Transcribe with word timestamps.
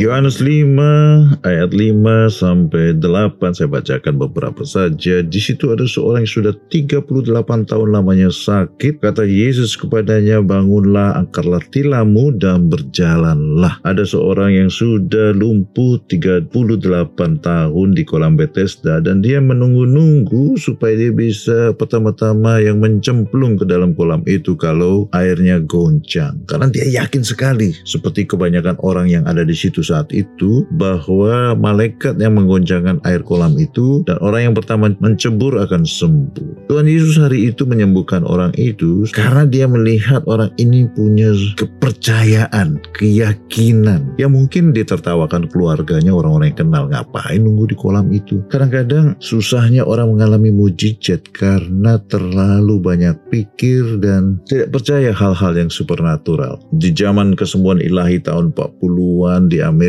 Yohanes 0.00 0.40
5 0.40 1.44
ayat 1.44 1.76
5 1.76 2.32
sampai 2.32 2.96
8 2.96 3.36
saya 3.52 3.68
bacakan 3.68 4.16
beberapa 4.16 4.64
saja. 4.64 5.20
Di 5.20 5.36
situ 5.36 5.76
ada 5.76 5.84
seorang 5.84 6.24
yang 6.24 6.34
sudah 6.40 6.54
38 6.72 7.68
tahun 7.68 7.88
lamanya 7.92 8.32
sakit. 8.32 9.04
Kata 9.04 9.28
Yesus 9.28 9.76
kepadanya, 9.76 10.40
"Bangunlah, 10.40 11.20
angkatlah 11.20 11.60
tilammu 11.68 12.32
dan 12.40 12.72
berjalanlah." 12.72 13.84
Ada 13.84 14.08
seorang 14.08 14.56
yang 14.64 14.72
sudah 14.72 15.36
lumpuh 15.36 16.00
38 16.08 17.36
tahun 17.44 17.92
di 17.92 18.00
kolam 18.08 18.40
Bethesda 18.40 19.04
dan 19.04 19.20
dia 19.20 19.44
menunggu-nunggu 19.44 20.56
supaya 20.56 20.96
dia 20.96 21.12
bisa 21.12 21.76
pertama-tama 21.76 22.56
yang 22.64 22.80
mencemplung 22.80 23.60
ke 23.60 23.68
dalam 23.68 23.92
kolam 23.92 24.24
itu 24.24 24.56
kalau 24.56 25.12
airnya 25.12 25.60
goncang. 25.60 26.40
Karena 26.48 26.72
dia 26.72 26.88
yakin 26.88 27.20
sekali 27.20 27.76
seperti 27.84 28.24
kebanyakan 28.24 28.80
orang 28.80 29.04
yang 29.12 29.28
ada 29.28 29.44
di 29.44 29.52
situ 29.52 29.89
saat 29.90 30.14
itu 30.14 30.62
bahwa 30.78 31.58
malaikat 31.58 32.14
yang 32.22 32.38
menggoncangkan 32.38 33.02
air 33.02 33.26
kolam 33.26 33.58
itu 33.58 34.06
dan 34.06 34.22
orang 34.22 34.50
yang 34.50 34.54
pertama 34.54 34.94
mencebur 35.02 35.58
akan 35.58 35.82
sembuh. 35.82 36.70
Tuhan 36.70 36.86
Yesus 36.86 37.18
hari 37.18 37.50
itu 37.50 37.66
menyembuhkan 37.66 38.22
orang 38.22 38.54
itu 38.54 39.02
karena 39.10 39.42
dia 39.50 39.66
melihat 39.66 40.22
orang 40.30 40.54
ini 40.62 40.86
punya 40.94 41.34
kepercayaan, 41.58 42.78
keyakinan. 42.94 44.14
Ya 44.14 44.30
mungkin 44.30 44.70
ditertawakan 44.70 45.50
keluarganya 45.50 46.14
orang-orang 46.14 46.54
yang 46.54 46.60
kenal 46.62 46.84
ngapain 46.86 47.42
nunggu 47.42 47.74
di 47.74 47.76
kolam 47.76 48.06
itu. 48.14 48.46
Kadang-kadang 48.46 49.18
susahnya 49.18 49.82
orang 49.82 50.14
mengalami 50.14 50.54
mujizat 50.54 51.26
karena 51.34 51.98
terlalu 52.06 52.78
banyak 52.78 53.18
pikir 53.32 53.98
dan 53.98 54.38
tidak 54.46 54.70
percaya 54.70 55.10
hal-hal 55.10 55.52
yang 55.56 55.72
supernatural. 55.72 56.62
Di 56.76 56.94
zaman 56.94 57.34
kesembuhan 57.34 57.82
ilahi 57.82 58.20
tahun 58.22 58.52
40-an 58.54 59.50
di 59.50 59.58
Amerika 59.64 59.79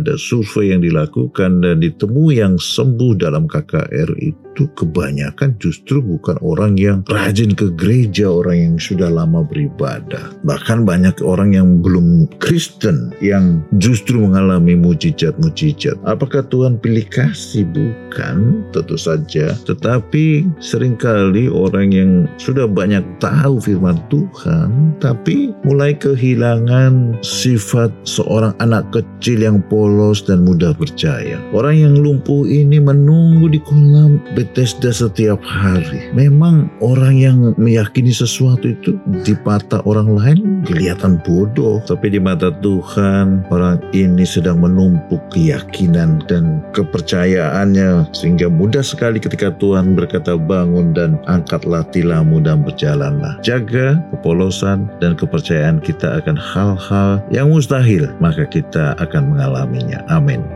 ada 0.00 0.16
survei 0.16 0.72
yang 0.72 0.80
dilakukan 0.80 1.60
dan 1.60 1.84
ditemui 1.84 2.40
yang 2.40 2.56
sembuh 2.56 3.12
dalam 3.20 3.44
KKR 3.44 4.16
itu 4.56 4.72
kebanyakan 4.72 5.52
justru 5.60 6.00
bukan 6.00 6.40
orang 6.40 6.80
yang 6.80 7.04
rajin 7.12 7.52
ke 7.52 7.68
gereja, 7.76 8.32
orang 8.32 8.56
yang 8.56 8.74
sudah 8.80 9.12
lama 9.12 9.44
beribadah. 9.44 10.32
Bahkan 10.48 10.88
banyak 10.88 11.20
orang 11.20 11.52
yang 11.52 11.84
belum 11.84 12.24
Kristen 12.40 13.12
yang 13.20 13.60
justru 13.76 14.16
mengalami 14.16 14.72
mujizat-mujizat. 14.72 16.00
Apakah 16.08 16.40
Tuhan 16.48 16.80
pilih 16.80 17.04
kasih? 17.12 17.68
Bukan, 17.68 18.64
tentu 18.72 18.96
saja. 18.96 19.52
Tetapi 19.68 20.48
sering 20.56 20.96
kali 20.96 21.52
orang 21.52 21.92
yang 21.92 22.10
sudah 22.40 22.64
banyak 22.64 23.04
tahu 23.20 23.60
firman 23.60 24.00
Tuhan, 24.08 24.96
tapi 25.04 25.52
mulai 25.68 25.92
kehilangan 25.92 27.20
sifat 27.20 27.92
seorang 28.08 28.56
anak 28.64 28.88
kecil 28.88 29.44
yang 29.44 29.60
polos 29.68 30.24
dan 30.24 30.48
mudah 30.48 30.72
percaya. 30.72 31.36
Orang 31.52 31.76
yang 31.76 31.94
lumpuh 32.00 32.48
ini 32.48 32.80
menunggu 32.80 33.52
di 33.52 33.60
kolam 33.60 34.16
Bethesda 34.46 34.94
setiap 34.94 35.42
hari. 35.42 36.14
Memang 36.14 36.70
orang 36.78 37.18
yang 37.18 37.38
meyakini 37.58 38.14
sesuatu 38.14 38.70
itu 38.70 38.94
di 39.26 39.34
mata 39.42 39.82
orang 39.82 40.14
lain 40.14 40.38
kelihatan 40.62 41.18
bodoh, 41.26 41.82
tapi 41.82 42.14
di 42.14 42.22
mata 42.22 42.54
Tuhan 42.62 43.42
orang 43.50 43.82
ini 43.90 44.22
sedang 44.22 44.62
menumpuk 44.62 45.18
keyakinan 45.34 46.22
dan 46.30 46.62
kepercayaannya 46.78 48.14
sehingga 48.14 48.46
mudah 48.46 48.86
sekali 48.86 49.18
ketika 49.18 49.50
Tuhan 49.58 49.98
berkata 49.98 50.38
bangun 50.38 50.94
dan 50.94 51.18
angkatlah 51.26 51.82
tilammu 51.90 52.38
dan 52.38 52.62
berjalanlah. 52.62 53.42
Jaga 53.42 53.98
kepolosan 54.14 54.86
dan 55.02 55.18
kepercayaan 55.18 55.82
kita 55.82 56.22
akan 56.22 56.38
hal-hal 56.38 57.18
yang 57.34 57.50
mustahil, 57.50 58.14
maka 58.22 58.46
kita 58.46 58.94
akan 59.02 59.34
mengalaminya. 59.34 60.06
Amin. 60.06 60.46